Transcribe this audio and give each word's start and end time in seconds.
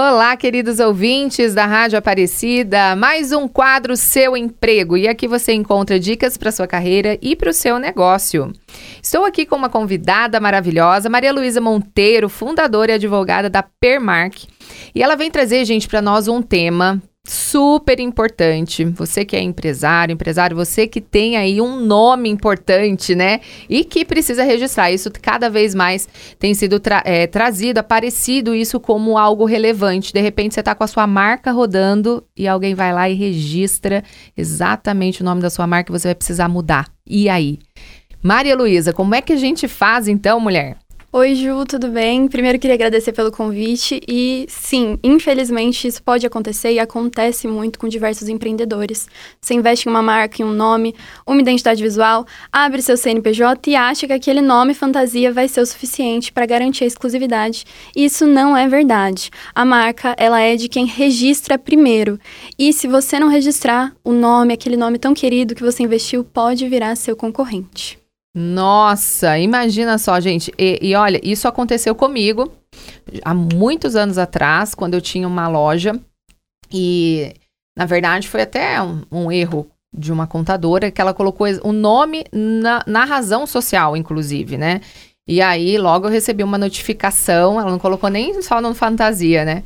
Olá, 0.00 0.36
queridos 0.36 0.78
ouvintes 0.78 1.54
da 1.54 1.66
Rádio 1.66 1.98
Aparecida, 1.98 2.94
mais 2.94 3.32
um 3.32 3.48
quadro 3.48 3.96
Seu 3.96 4.36
Emprego. 4.36 4.96
E 4.96 5.08
aqui 5.08 5.26
você 5.26 5.52
encontra 5.52 5.98
dicas 5.98 6.36
para 6.36 6.52
sua 6.52 6.68
carreira 6.68 7.18
e 7.20 7.34
para 7.34 7.50
o 7.50 7.52
seu 7.52 7.80
negócio. 7.80 8.52
Estou 9.02 9.24
aqui 9.24 9.44
com 9.44 9.56
uma 9.56 9.68
convidada 9.68 10.38
maravilhosa, 10.38 11.10
Maria 11.10 11.32
Luísa 11.32 11.60
Monteiro, 11.60 12.28
fundadora 12.28 12.92
e 12.92 12.94
advogada 12.94 13.50
da 13.50 13.60
Permark. 13.60 14.44
E 14.94 15.02
ela 15.02 15.16
vem 15.16 15.32
trazer, 15.32 15.64
gente, 15.64 15.88
para 15.88 16.00
nós 16.00 16.28
um 16.28 16.40
tema 16.40 17.02
super 17.30 18.00
importante. 18.00 18.84
Você 18.84 19.24
que 19.24 19.36
é 19.36 19.40
empresário, 19.40 20.12
empresário, 20.12 20.56
você 20.56 20.86
que 20.86 21.00
tem 21.00 21.36
aí 21.36 21.60
um 21.60 21.80
nome 21.80 22.28
importante, 22.28 23.14
né? 23.14 23.40
E 23.68 23.84
que 23.84 24.04
precisa 24.04 24.42
registrar. 24.42 24.90
Isso 24.90 25.10
cada 25.20 25.48
vez 25.48 25.74
mais 25.74 26.08
tem 26.38 26.54
sido 26.54 26.80
tra 26.80 27.02
é, 27.04 27.26
trazido, 27.26 27.78
aparecido 27.78 28.54
isso 28.54 28.80
como 28.80 29.18
algo 29.18 29.44
relevante. 29.44 30.12
De 30.12 30.20
repente 30.20 30.54
você 30.54 30.60
está 30.60 30.74
com 30.74 30.84
a 30.84 30.88
sua 30.88 31.06
marca 31.06 31.52
rodando 31.52 32.24
e 32.36 32.48
alguém 32.48 32.74
vai 32.74 32.92
lá 32.92 33.08
e 33.08 33.14
registra 33.14 34.02
exatamente 34.36 35.22
o 35.22 35.24
nome 35.24 35.40
da 35.40 35.50
sua 35.50 35.66
marca 35.66 35.90
e 35.90 35.98
você 35.98 36.08
vai 36.08 36.14
precisar 36.14 36.48
mudar. 36.48 36.86
E 37.06 37.28
aí? 37.28 37.58
Maria 38.22 38.56
Luísa, 38.56 38.92
como 38.92 39.14
é 39.14 39.22
que 39.22 39.32
a 39.32 39.36
gente 39.36 39.68
faz 39.68 40.08
então, 40.08 40.40
mulher? 40.40 40.76
Oi, 41.10 41.34
Ju, 41.34 41.64
tudo 41.64 41.88
bem? 41.88 42.28
Primeiro 42.28 42.58
queria 42.58 42.74
agradecer 42.74 43.12
pelo 43.14 43.32
convite 43.32 43.98
e 44.06 44.44
sim, 44.46 44.98
infelizmente 45.02 45.88
isso 45.88 46.02
pode 46.02 46.26
acontecer 46.26 46.70
e 46.72 46.78
acontece 46.78 47.48
muito 47.48 47.78
com 47.78 47.88
diversos 47.88 48.28
empreendedores. 48.28 49.08
Você 49.40 49.54
investe 49.54 49.88
em 49.88 49.90
uma 49.90 50.02
marca, 50.02 50.42
em 50.42 50.44
um 50.44 50.52
nome, 50.52 50.94
uma 51.26 51.40
identidade 51.40 51.82
visual, 51.82 52.26
abre 52.52 52.82
seu 52.82 52.94
CNPJ 52.94 53.70
e 53.70 53.74
acha 53.74 54.06
que 54.06 54.12
aquele 54.12 54.42
nome 54.42 54.74
fantasia 54.74 55.32
vai 55.32 55.48
ser 55.48 55.62
o 55.62 55.66
suficiente 55.66 56.30
para 56.30 56.44
garantir 56.44 56.84
a 56.84 56.86
exclusividade. 56.86 57.64
Isso 57.96 58.26
não 58.26 58.54
é 58.54 58.68
verdade. 58.68 59.30
A 59.54 59.64
marca, 59.64 60.14
ela 60.18 60.42
é 60.42 60.56
de 60.56 60.68
quem 60.68 60.84
registra 60.84 61.58
primeiro. 61.58 62.20
E 62.58 62.70
se 62.70 62.86
você 62.86 63.18
não 63.18 63.28
registrar 63.28 63.94
o 64.04 64.12
nome, 64.12 64.52
aquele 64.52 64.76
nome 64.76 64.98
tão 64.98 65.14
querido 65.14 65.54
que 65.54 65.62
você 65.62 65.82
investiu, 65.82 66.22
pode 66.22 66.68
virar 66.68 66.94
seu 66.96 67.16
concorrente. 67.16 67.98
Nossa, 68.34 69.38
imagina 69.38 69.98
só, 69.98 70.20
gente. 70.20 70.52
E, 70.58 70.78
e, 70.82 70.94
olha, 70.94 71.20
isso 71.22 71.48
aconteceu 71.48 71.94
comigo 71.94 72.52
há 73.24 73.34
muitos 73.34 73.96
anos 73.96 74.18
atrás, 74.18 74.74
quando 74.74 74.94
eu 74.94 75.00
tinha 75.00 75.26
uma 75.26 75.48
loja. 75.48 75.98
E, 76.70 77.34
na 77.76 77.86
verdade, 77.86 78.28
foi 78.28 78.42
até 78.42 78.80
um, 78.82 79.02
um 79.10 79.32
erro 79.32 79.70
de 79.92 80.12
uma 80.12 80.26
contadora 80.26 80.90
que 80.90 81.00
ela 81.00 81.14
colocou 81.14 81.46
o 81.62 81.72
nome 81.72 82.24
na, 82.32 82.84
na 82.86 83.04
razão 83.04 83.46
social, 83.46 83.96
inclusive, 83.96 84.58
né? 84.58 84.80
E 85.26 85.40
aí, 85.40 85.76
logo 85.76 86.06
eu 86.06 86.10
recebi 86.10 86.42
uma 86.42 86.58
notificação, 86.58 87.60
ela 87.60 87.70
não 87.70 87.78
colocou 87.78 88.08
nem 88.08 88.40
só 88.42 88.60
no 88.60 88.74
fantasia, 88.74 89.44
né? 89.44 89.62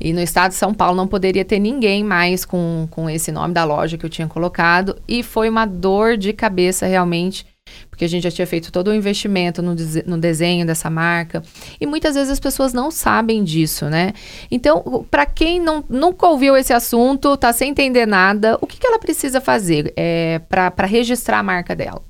E 0.00 0.12
no 0.12 0.20
estado 0.20 0.50
de 0.50 0.56
São 0.56 0.72
Paulo 0.72 0.96
não 0.96 1.06
poderia 1.06 1.44
ter 1.44 1.58
ninguém 1.58 2.02
mais 2.02 2.44
com, 2.44 2.88
com 2.90 3.08
esse 3.10 3.30
nome 3.30 3.52
da 3.52 3.64
loja 3.64 3.98
que 3.98 4.06
eu 4.06 4.10
tinha 4.10 4.26
colocado. 4.26 4.96
E 5.06 5.22
foi 5.22 5.48
uma 5.48 5.66
dor 5.66 6.16
de 6.16 6.32
cabeça 6.32 6.86
realmente 6.86 7.44
porque 7.88 8.04
a 8.04 8.08
gente 8.08 8.22
já 8.22 8.30
tinha 8.30 8.46
feito 8.46 8.72
todo 8.72 8.88
o 8.88 8.94
investimento 8.94 9.62
no, 9.62 9.74
no 10.06 10.18
desenho 10.18 10.66
dessa 10.66 10.88
marca. 10.88 11.42
E 11.80 11.86
muitas 11.86 12.14
vezes 12.14 12.30
as 12.30 12.40
pessoas 12.40 12.72
não 12.72 12.90
sabem 12.90 13.44
disso, 13.44 13.86
né? 13.86 14.12
Então, 14.50 15.06
para 15.10 15.26
quem 15.26 15.60
não, 15.60 15.84
nunca 15.88 16.26
ouviu 16.26 16.56
esse 16.56 16.72
assunto, 16.72 17.36
tá 17.36 17.52
sem 17.52 17.70
entender 17.70 18.06
nada, 18.06 18.58
o 18.60 18.66
que, 18.66 18.78
que 18.78 18.86
ela 18.86 18.98
precisa 18.98 19.40
fazer 19.40 19.92
é, 19.96 20.40
para 20.48 20.86
registrar 20.86 21.38
a 21.38 21.42
marca 21.42 21.74
dela? 21.74 22.02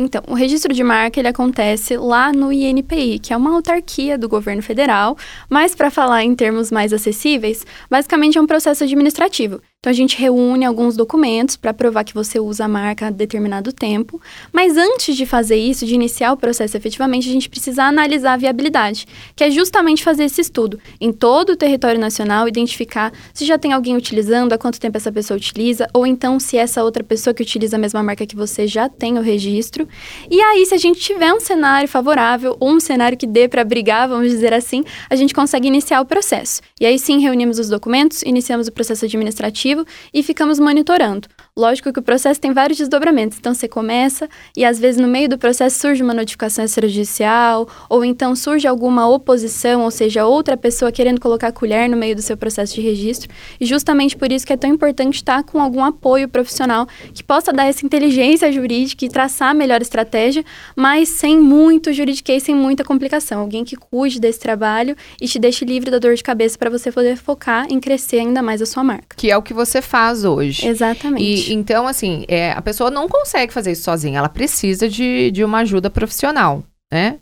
Então, 0.00 0.22
o 0.28 0.34
registro 0.34 0.72
de 0.72 0.84
marca 0.84 1.18
ele 1.18 1.26
acontece 1.26 1.96
lá 1.96 2.32
no 2.32 2.52
INPI, 2.52 3.18
que 3.18 3.32
é 3.32 3.36
uma 3.36 3.52
autarquia 3.56 4.16
do 4.16 4.28
governo 4.28 4.62
federal, 4.62 5.16
mas 5.50 5.74
para 5.74 5.90
falar 5.90 6.22
em 6.22 6.36
termos 6.36 6.70
mais 6.70 6.92
acessíveis, 6.92 7.66
basicamente 7.90 8.38
é 8.38 8.40
um 8.40 8.46
processo 8.46 8.84
administrativo. 8.84 9.60
Então 9.80 9.92
a 9.92 9.94
gente 9.94 10.18
reúne 10.18 10.64
alguns 10.64 10.96
documentos 10.96 11.54
para 11.54 11.72
provar 11.72 12.02
que 12.02 12.12
você 12.12 12.40
usa 12.40 12.64
a 12.64 12.68
marca 12.68 13.06
há 13.06 13.10
determinado 13.10 13.72
tempo, 13.72 14.20
mas 14.52 14.76
antes 14.76 15.16
de 15.16 15.24
fazer 15.24 15.54
isso, 15.54 15.86
de 15.86 15.94
iniciar 15.94 16.32
o 16.32 16.36
processo 16.36 16.76
efetivamente, 16.76 17.28
a 17.28 17.32
gente 17.32 17.48
precisa 17.48 17.84
analisar 17.84 18.32
a 18.32 18.36
viabilidade, 18.36 19.06
que 19.36 19.44
é 19.44 19.50
justamente 19.52 20.02
fazer 20.02 20.24
esse 20.24 20.40
estudo 20.40 20.80
em 21.00 21.12
todo 21.12 21.50
o 21.50 21.56
território 21.56 22.00
nacional, 22.00 22.48
identificar 22.48 23.12
se 23.32 23.44
já 23.44 23.56
tem 23.56 23.72
alguém 23.72 23.96
utilizando, 23.96 24.52
há 24.52 24.58
quanto 24.58 24.80
tempo 24.80 24.96
essa 24.96 25.12
pessoa 25.12 25.36
utiliza, 25.36 25.86
ou 25.94 26.04
então 26.04 26.40
se 26.40 26.56
essa 26.56 26.82
outra 26.82 27.04
pessoa 27.04 27.32
que 27.32 27.44
utiliza 27.44 27.76
a 27.76 27.78
mesma 27.78 28.02
marca 28.02 28.26
que 28.26 28.34
você 28.34 28.66
já 28.66 28.88
tem 28.88 29.16
o 29.16 29.22
registro. 29.22 29.86
E 30.28 30.40
aí, 30.40 30.66
se 30.66 30.74
a 30.74 30.78
gente 30.78 30.98
tiver 30.98 31.32
um 31.32 31.38
cenário 31.38 31.88
favorável 31.88 32.56
ou 32.58 32.70
um 32.70 32.80
cenário 32.80 33.16
que 33.16 33.28
dê 33.28 33.46
para 33.46 33.62
brigar, 33.62 34.08
vamos 34.08 34.28
dizer 34.28 34.52
assim, 34.52 34.82
a 35.08 35.14
gente 35.14 35.32
consegue 35.32 35.68
iniciar 35.68 36.00
o 36.00 36.04
processo. 36.04 36.62
E 36.80 36.84
aí 36.84 36.98
sim 36.98 37.20
reunimos 37.20 37.60
os 37.60 37.68
documentos, 37.68 38.22
iniciamos 38.22 38.66
o 38.66 38.72
processo 38.72 39.04
administrativo 39.04 39.67
e 40.12 40.22
ficamos 40.22 40.58
monitorando. 40.58 41.28
Lógico 41.56 41.92
que 41.92 41.98
o 41.98 42.02
processo 42.02 42.40
tem 42.40 42.52
vários 42.52 42.78
desdobramentos, 42.78 43.36
então 43.38 43.52
você 43.52 43.66
começa 43.66 44.28
e 44.56 44.64
às 44.64 44.78
vezes 44.78 45.00
no 45.00 45.08
meio 45.08 45.28
do 45.28 45.36
processo 45.36 45.80
surge 45.80 46.02
uma 46.02 46.14
notificação 46.14 46.64
extrajudicial 46.64 47.68
ou 47.88 48.04
então 48.04 48.36
surge 48.36 48.68
alguma 48.68 49.08
oposição, 49.08 49.82
ou 49.82 49.90
seja, 49.90 50.24
outra 50.24 50.56
pessoa 50.56 50.92
querendo 50.92 51.20
colocar 51.20 51.48
a 51.48 51.52
colher 51.52 51.88
no 51.88 51.96
meio 51.96 52.14
do 52.14 52.22
seu 52.22 52.36
processo 52.36 52.74
de 52.74 52.80
registro. 52.80 53.28
E 53.60 53.66
justamente 53.66 54.16
por 54.16 54.30
isso 54.30 54.46
que 54.46 54.52
é 54.52 54.56
tão 54.56 54.70
importante 54.70 55.16
estar 55.16 55.42
com 55.42 55.60
algum 55.60 55.82
apoio 55.82 56.28
profissional 56.28 56.86
que 57.12 57.24
possa 57.24 57.52
dar 57.52 57.66
essa 57.66 57.84
inteligência 57.84 58.52
jurídica 58.52 59.04
e 59.04 59.08
traçar 59.08 59.50
a 59.50 59.54
melhor 59.54 59.82
estratégia, 59.82 60.44
mas 60.76 61.08
sem 61.08 61.38
muito 61.40 61.92
juridiquês, 61.92 62.44
sem 62.44 62.54
muita 62.54 62.84
complicação. 62.84 63.40
Alguém 63.40 63.64
que 63.64 63.74
cuide 63.76 64.20
desse 64.20 64.38
trabalho 64.38 64.96
e 65.20 65.26
te 65.26 65.38
deixe 65.38 65.64
livre 65.64 65.90
da 65.90 65.98
dor 65.98 66.14
de 66.14 66.22
cabeça 66.22 66.56
para 66.56 66.70
você 66.70 66.92
poder 66.92 67.16
focar 67.16 67.66
em 67.70 67.80
crescer 67.80 68.20
ainda 68.20 68.42
mais 68.42 68.62
a 68.62 68.66
sua 68.66 68.84
marca. 68.84 69.16
Que 69.16 69.30
é 69.30 69.36
o 69.36 69.42
que 69.42 69.52
você 69.58 69.82
faz 69.82 70.24
hoje. 70.24 70.66
Exatamente. 70.66 71.50
E, 71.50 71.52
então, 71.52 71.86
assim, 71.86 72.24
é, 72.28 72.52
a 72.52 72.62
pessoa 72.62 72.90
não 72.90 73.08
consegue 73.08 73.52
fazer 73.52 73.72
isso 73.72 73.82
sozinha, 73.82 74.18
ela 74.18 74.28
precisa 74.28 74.88
de, 74.88 75.30
de 75.30 75.44
uma 75.44 75.58
ajuda 75.58 75.90
profissional, 75.90 76.62
né? 76.92 77.18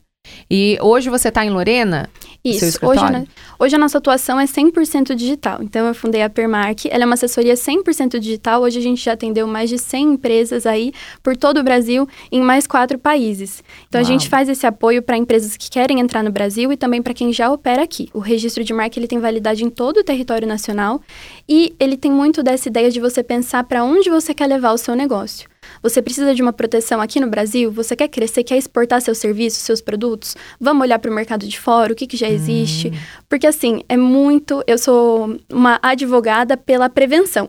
E 0.50 0.78
hoje 0.80 1.10
você 1.10 1.28
está 1.28 1.44
em 1.44 1.50
Lorena? 1.50 2.08
Isso. 2.44 2.78
Hoje, 2.86 3.04
né, 3.10 3.26
hoje 3.58 3.74
a 3.74 3.78
nossa 3.78 3.98
atuação 3.98 4.38
é 4.38 4.44
100% 4.44 5.14
digital. 5.14 5.62
Então, 5.62 5.86
eu 5.86 5.94
fundei 5.94 6.22
a 6.22 6.30
Permark. 6.30 6.86
Ela 6.86 7.02
é 7.02 7.06
uma 7.06 7.14
assessoria 7.14 7.54
100% 7.54 8.18
digital. 8.20 8.62
Hoje 8.62 8.78
a 8.78 8.82
gente 8.82 9.04
já 9.04 9.12
atendeu 9.12 9.46
mais 9.46 9.68
de 9.68 9.78
100 9.78 10.12
empresas 10.14 10.66
aí 10.66 10.92
por 11.22 11.36
todo 11.36 11.58
o 11.58 11.62
Brasil, 11.64 12.08
em 12.30 12.40
mais 12.40 12.66
quatro 12.66 12.98
países. 12.98 13.64
Então, 13.88 14.00
Uau. 14.00 14.08
a 14.08 14.12
gente 14.12 14.28
faz 14.28 14.48
esse 14.48 14.66
apoio 14.66 15.02
para 15.02 15.16
empresas 15.16 15.56
que 15.56 15.68
querem 15.68 15.98
entrar 15.98 16.22
no 16.22 16.30
Brasil 16.30 16.72
e 16.72 16.76
também 16.76 17.02
para 17.02 17.14
quem 17.14 17.32
já 17.32 17.50
opera 17.50 17.82
aqui. 17.82 18.08
O 18.14 18.20
registro 18.20 18.62
de 18.62 18.72
marca 18.72 18.98
ele 18.98 19.08
tem 19.08 19.18
validade 19.18 19.64
em 19.64 19.70
todo 19.70 19.98
o 19.98 20.04
território 20.04 20.46
nacional 20.46 21.00
e 21.48 21.74
ele 21.80 21.96
tem 21.96 22.10
muito 22.10 22.42
dessa 22.42 22.68
ideia 22.68 22.90
de 22.90 23.00
você 23.00 23.22
pensar 23.22 23.64
para 23.64 23.82
onde 23.82 24.08
você 24.08 24.32
quer 24.32 24.46
levar 24.46 24.72
o 24.72 24.78
seu 24.78 24.94
negócio. 24.94 25.48
Você 25.88 26.02
precisa 26.02 26.34
de 26.34 26.42
uma 26.42 26.52
proteção 26.52 27.00
aqui 27.00 27.20
no 27.20 27.28
Brasil? 27.28 27.70
Você 27.70 27.94
quer 27.94 28.08
crescer, 28.08 28.42
quer 28.42 28.58
exportar 28.58 29.00
seus 29.00 29.18
serviços, 29.18 29.60
seus 29.62 29.80
produtos? 29.80 30.36
Vamos 30.60 30.82
olhar 30.82 30.98
para 30.98 31.10
o 31.10 31.14
mercado 31.14 31.46
de 31.46 31.60
fora, 31.60 31.92
o 31.92 31.96
que, 31.96 32.06
que 32.06 32.16
já 32.16 32.28
existe? 32.28 32.88
Hum. 32.88 32.98
Porque, 33.28 33.46
assim, 33.46 33.82
é 33.88 33.96
muito. 33.96 34.64
Eu 34.66 34.78
sou 34.78 35.38
uma 35.50 35.78
advogada 35.80 36.56
pela 36.56 36.88
prevenção. 36.88 37.48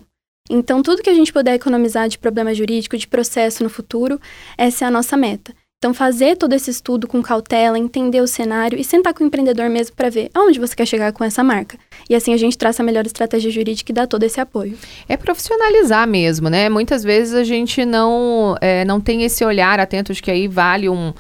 Então, 0.50 0.84
tudo 0.84 1.02
que 1.02 1.10
a 1.10 1.14
gente 1.14 1.34
puder 1.34 1.56
economizar 1.56 2.08
de 2.08 2.18
problema 2.18 2.54
jurídico, 2.54 2.98
de 2.98 3.08
processo 3.08 3.64
no 3.64 3.70
futuro, 3.70 4.20
essa 4.58 4.86
é 4.86 4.88
a 4.88 4.92
nossa 4.92 5.18
meta. 5.18 5.54
Então, 5.80 5.94
fazer 5.94 6.36
todo 6.36 6.54
esse 6.54 6.72
estudo 6.72 7.08
com 7.08 7.22
cautela, 7.22 7.78
entender 7.78 8.20
o 8.20 8.26
cenário 8.26 8.80
e 8.80 8.84
sentar 8.84 9.14
com 9.14 9.24
o 9.24 9.28
empreendedor 9.28 9.70
mesmo 9.70 9.96
para 9.96 10.10
ver 10.10 10.28
aonde 10.34 10.60
você 10.60 10.76
quer 10.76 10.88
chegar 10.88 11.14
com 11.14 11.24
essa 11.24 11.44
marca. 11.44 11.78
E 12.10 12.16
assim 12.16 12.34
a 12.34 12.38
gente 12.38 12.58
traça 12.58 12.82
a 12.82 12.86
melhor 12.86 13.06
estratégia 13.06 13.52
jurídica 13.52 13.92
e 13.92 13.94
dá 13.94 14.08
todo 14.08 14.24
esse 14.24 14.42
apoio. 14.42 14.76
É 15.08 15.16
profissionalizar 15.16 16.08
mesmo, 16.08 16.50
né? 16.50 16.68
Muitas 16.68 17.04
vezes 17.04 17.36
a 17.36 17.44
gente 17.44 17.86
não, 17.86 18.56
é, 18.60 18.84
não 18.86 19.00
tem 19.00 19.22
esse 19.22 19.46
olhar 19.46 19.80
atento 19.80 20.16
de 20.16 20.20
que 20.20 20.32
aí 20.32 20.48
vale 20.48 20.90
um 20.90 21.14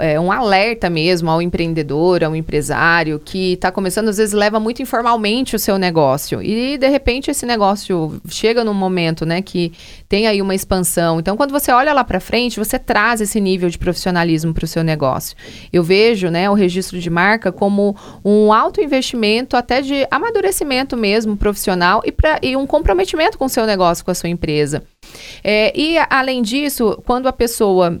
é, 0.00 0.18
um 0.18 0.30
alerta 0.30 0.88
mesmo 0.88 1.30
ao 1.30 1.40
empreendedor, 1.42 2.24
ao 2.24 2.34
empresário 2.34 3.20
que 3.22 3.54
está 3.54 3.70
começando, 3.70 4.08
às 4.08 4.16
vezes 4.16 4.32
leva 4.32 4.58
muito 4.58 4.82
informalmente 4.82 5.56
o 5.56 5.58
seu 5.58 5.78
negócio. 5.78 6.42
E 6.42 6.78
de 6.78 6.88
repente 6.88 7.30
esse 7.30 7.44
negócio 7.44 8.20
chega 8.28 8.64
num 8.64 8.74
momento, 8.74 9.26
né, 9.26 9.42
que 9.42 9.72
tem 10.08 10.26
aí 10.26 10.40
uma 10.40 10.54
expansão. 10.54 11.20
Então, 11.20 11.36
quando 11.36 11.50
você 11.50 11.70
olha 11.70 11.92
lá 11.92 12.04
para 12.04 12.20
frente, 12.20 12.58
você 12.58 12.78
traz 12.78 13.20
esse 13.20 13.40
nível 13.40 13.68
de 13.68 13.78
profissionalismo 13.78 14.54
para 14.54 14.64
o 14.64 14.68
seu 14.68 14.82
negócio. 14.82 15.36
Eu 15.72 15.82
vejo, 15.82 16.28
né, 16.28 16.48
o 16.48 16.54
registro 16.54 16.98
de 16.98 17.10
marca 17.10 17.52
como 17.52 17.96
um 18.24 18.52
alto 18.52 18.80
investimento, 18.80 19.56
até 19.56 19.80
de 19.80 20.06
amadurecimento 20.10 20.96
mesmo 20.96 21.36
profissional 21.36 22.02
e, 22.04 22.12
pra, 22.12 22.38
e 22.42 22.56
um 22.56 22.66
comprometimento 22.66 23.38
com 23.38 23.44
o 23.44 23.48
seu 23.48 23.66
negócio, 23.66 24.04
com 24.04 24.10
a 24.10 24.14
sua 24.14 24.28
empresa. 24.28 24.82
É, 25.42 25.72
e 25.78 25.96
além 26.10 26.42
disso, 26.42 27.00
quando 27.06 27.28
a 27.28 27.32
pessoa 27.32 28.00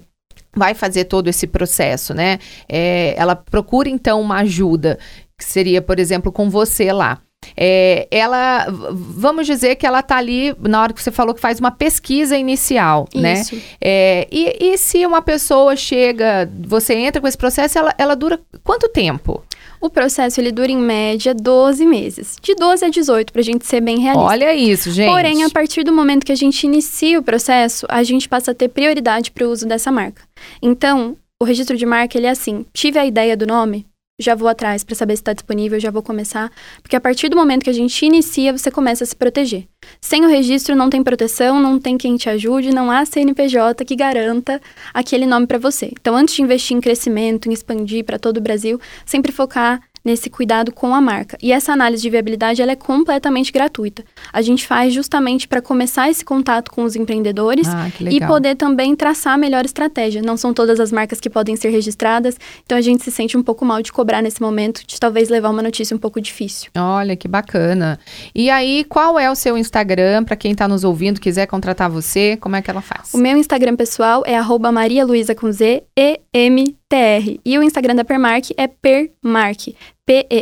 vai 0.56 0.74
fazer 0.74 1.04
todo 1.04 1.28
esse 1.28 1.46
processo, 1.46 2.14
né? 2.14 2.38
É, 2.68 3.14
ela 3.16 3.36
procura 3.36 3.88
então 3.88 4.20
uma 4.20 4.38
ajuda, 4.38 4.98
que 5.36 5.44
seria, 5.44 5.80
por 5.80 5.98
exemplo, 5.98 6.32
com 6.32 6.50
você 6.50 6.92
lá. 6.92 7.20
É, 7.56 8.06
ela, 8.10 8.66
vamos 8.68 9.46
dizer 9.46 9.76
que 9.76 9.86
ela 9.86 10.00
está 10.00 10.16
ali, 10.16 10.54
na 10.60 10.82
hora 10.82 10.92
que 10.92 11.02
você 11.02 11.10
falou 11.10 11.34
que 11.34 11.40
faz 11.40 11.58
uma 11.60 11.70
pesquisa 11.70 12.36
inicial, 12.36 13.08
né? 13.14 13.34
Isso. 13.34 13.54
né? 13.54 13.62
É, 13.80 14.28
e, 14.30 14.72
e 14.72 14.78
se 14.78 15.04
uma 15.06 15.22
pessoa 15.22 15.74
chega, 15.76 16.50
você 16.66 16.94
entra 16.94 17.20
com 17.20 17.28
esse 17.28 17.38
processo, 17.38 17.78
ela, 17.78 17.94
ela 17.96 18.14
dura 18.14 18.40
quanto 18.62 18.88
tempo? 18.88 19.42
O 19.80 19.88
processo 19.88 20.40
ele 20.40 20.50
dura 20.50 20.70
em 20.70 20.76
média 20.76 21.34
12 21.34 21.86
meses, 21.86 22.36
de 22.42 22.54
12 22.54 22.84
a 22.84 22.88
18, 22.88 23.32
para 23.32 23.40
a 23.40 23.44
gente 23.44 23.66
ser 23.66 23.80
bem 23.80 24.00
realista. 24.00 24.26
Olha 24.26 24.54
isso, 24.54 24.90
gente. 24.90 25.10
Porém, 25.10 25.44
a 25.44 25.50
partir 25.50 25.84
do 25.84 25.92
momento 25.92 26.26
que 26.26 26.32
a 26.32 26.36
gente 26.36 26.64
inicia 26.64 27.18
o 27.18 27.22
processo, 27.22 27.86
a 27.88 28.02
gente 28.02 28.28
passa 28.28 28.50
a 28.50 28.54
ter 28.54 28.68
prioridade 28.68 29.30
para 29.30 29.46
o 29.46 29.50
uso 29.50 29.66
dessa 29.66 29.92
marca. 29.92 30.22
Então, 30.60 31.16
o 31.40 31.44
registro 31.44 31.76
de 31.76 31.86
marca 31.86 32.18
ele 32.18 32.26
é 32.26 32.30
assim: 32.30 32.66
tive 32.72 32.98
a 32.98 33.06
ideia 33.06 33.36
do 33.36 33.46
nome, 33.46 33.86
já 34.20 34.34
vou 34.34 34.48
atrás 34.48 34.82
para 34.82 34.96
saber 34.96 35.16
se 35.16 35.22
está 35.22 35.32
disponível, 35.32 35.78
já 35.78 35.90
vou 35.90 36.02
começar. 36.02 36.50
Porque 36.82 36.96
a 36.96 37.00
partir 37.00 37.28
do 37.28 37.36
momento 37.36 37.62
que 37.62 37.70
a 37.70 37.74
gente 37.74 38.04
inicia, 38.04 38.56
você 38.56 38.70
começa 38.70 39.04
a 39.04 39.06
se 39.06 39.14
proteger. 39.14 39.68
Sem 40.00 40.24
o 40.24 40.28
registro, 40.28 40.74
não 40.74 40.90
tem 40.90 41.02
proteção, 41.02 41.60
não 41.60 41.78
tem 41.78 41.96
quem 41.96 42.16
te 42.16 42.28
ajude, 42.28 42.74
não 42.74 42.90
há 42.90 43.04
CNPJ 43.04 43.84
que 43.84 43.94
garanta 43.94 44.60
aquele 44.92 45.24
nome 45.24 45.46
para 45.46 45.58
você. 45.58 45.92
Então, 45.92 46.16
antes 46.16 46.34
de 46.34 46.42
investir 46.42 46.76
em 46.76 46.80
crescimento, 46.80 47.48
em 47.48 47.52
expandir 47.52 48.04
para 48.04 48.18
todo 48.18 48.38
o 48.38 48.40
Brasil, 48.40 48.80
sempre 49.06 49.30
focar 49.30 49.80
nesse 50.04 50.30
cuidado 50.30 50.72
com 50.72 50.94
a 50.94 51.00
marca. 51.00 51.36
E 51.42 51.52
essa 51.52 51.72
análise 51.72 52.02
de 52.02 52.10
viabilidade 52.10 52.62
ela 52.62 52.72
é 52.72 52.76
completamente 52.76 53.52
gratuita. 53.52 54.04
A 54.32 54.42
gente 54.42 54.66
faz 54.66 54.92
justamente 54.92 55.46
para 55.46 55.60
começar 55.60 56.10
esse 56.10 56.24
contato 56.24 56.70
com 56.70 56.84
os 56.84 56.96
empreendedores 56.96 57.68
ah, 57.68 57.88
e 58.00 58.20
poder 58.20 58.56
também 58.56 58.94
traçar 58.96 59.34
a 59.34 59.38
melhor 59.38 59.64
estratégia. 59.64 60.22
Não 60.22 60.36
são 60.36 60.52
todas 60.52 60.80
as 60.80 60.90
marcas 60.90 61.20
que 61.20 61.30
podem 61.30 61.56
ser 61.56 61.70
registradas, 61.70 62.36
então 62.64 62.76
a 62.76 62.80
gente 62.80 63.02
se 63.02 63.10
sente 63.10 63.36
um 63.36 63.42
pouco 63.42 63.64
mal 63.64 63.82
de 63.82 63.92
cobrar 63.92 64.22
nesse 64.22 64.40
momento, 64.40 64.82
de 64.86 64.98
talvez 64.98 65.28
levar 65.28 65.50
uma 65.50 65.62
notícia 65.62 65.94
um 65.94 65.98
pouco 65.98 66.20
difícil. 66.20 66.70
Olha 66.76 67.16
que 67.16 67.28
bacana. 67.28 67.98
E 68.34 68.50
aí, 68.50 68.84
qual 68.84 69.18
é 69.18 69.30
o 69.30 69.34
seu 69.34 69.56
Instagram 69.56 70.24
para 70.24 70.36
quem 70.36 70.52
está 70.52 70.66
nos 70.66 70.84
ouvindo, 70.84 71.20
quiser 71.20 71.46
contratar 71.46 71.90
você, 71.90 72.36
como 72.40 72.56
é 72.56 72.62
que 72.62 72.70
ela 72.70 72.80
faz? 72.80 73.12
O 73.14 73.18
meu 73.18 73.36
Instagram 73.36 73.76
pessoal 73.76 74.22
é 74.26 74.38
Maria 74.72 75.04
Luiza 75.04 75.34
com 75.34 75.50
Z 75.50 75.82
E 75.96 76.20
M 76.32 76.76
TR. 76.88 77.38
E 77.44 77.58
o 77.58 77.62
Instagram 77.62 77.94
da 77.96 78.04
Permark 78.04 78.50
é 78.56 78.66
Permark. 78.66 79.74
P-E-R-M-A-R-K-E. 80.08 80.32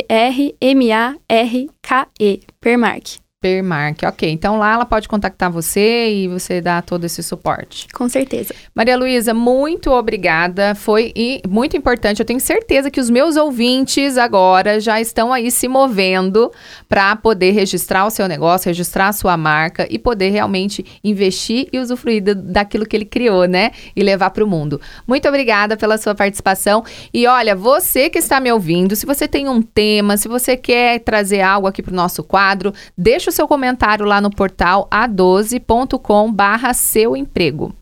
Permark. 2.61 3.26
Permark, 3.39 4.01
ok. 4.03 4.31
Então 4.31 4.57
lá 4.57 4.73
ela 4.73 4.85
pode 4.85 5.07
contactar 5.07 5.51
você 5.51 6.09
e 6.09 6.27
você 6.27 6.59
dá 6.59 6.81
todo 6.81 7.03
esse 7.05 7.21
suporte. 7.21 7.87
Com 7.93 8.09
certeza. 8.09 8.51
Maria 8.73 8.97
Luísa, 8.97 9.31
muito 9.31 9.91
obrigada. 9.91 10.73
Foi 10.73 11.13
e, 11.15 11.39
muito 11.47 11.77
importante. 11.77 12.19
Eu 12.19 12.25
tenho 12.25 12.39
certeza 12.39 12.89
que 12.89 12.99
os 12.99 13.11
meus 13.11 13.35
ouvintes 13.35 14.17
agora 14.17 14.79
já 14.79 14.99
estão 14.99 15.31
aí 15.31 15.51
se 15.51 15.67
movendo 15.67 16.51
para 16.89 17.15
poder 17.15 17.51
registrar 17.51 18.07
o 18.07 18.09
seu 18.09 18.27
negócio, 18.27 18.69
registrar 18.69 19.09
a 19.09 19.13
sua 19.13 19.37
marca 19.37 19.87
e 19.87 19.99
poder 19.99 20.29
realmente 20.29 20.83
investir 21.03 21.67
e 21.71 21.77
usufruir 21.77 22.23
daquilo 22.23 22.87
que 22.87 22.95
ele 22.95 23.05
criou, 23.05 23.45
né? 23.45 23.69
E 23.95 24.01
levar 24.01 24.31
para 24.31 24.43
o 24.43 24.47
mundo. 24.47 24.81
Muito 25.05 25.27
obrigada 25.27 25.77
pela 25.77 25.99
sua 25.99 26.15
participação. 26.15 26.83
E 27.13 27.27
olha, 27.27 27.55
você 27.55 28.09
que 28.09 28.17
está 28.17 28.39
me 28.39 28.51
ouvindo, 28.51 28.95
se 28.95 29.05
você 29.05 29.27
tem 29.27 29.47
um 29.47 29.61
tema, 29.61 30.17
se 30.17 30.27
você 30.27 30.57
quer 30.57 31.01
trazer 31.01 31.41
algo 31.41 31.67
aqui 31.67 31.83
para 31.83 31.93
o 31.93 31.95
nosso 31.95 32.23
quadro, 32.23 32.73
deixa 32.97 33.26
Deixe 33.27 33.35
o 33.35 33.41
seu 33.41 33.47
comentário 33.47 34.05
lá 34.05 34.21
no 34.21 34.29
portal 34.29 34.87
a12.com 34.89 36.31
barra 36.31 36.73
seu 36.73 37.13
emprego. 37.13 37.73